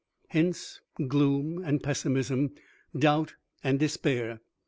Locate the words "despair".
3.79-4.39